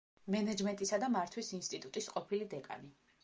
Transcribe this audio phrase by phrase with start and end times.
[0.35, 2.93] მენეჯმენტისა და მართვის ინსტიტუტის ყოფილი დეკანი.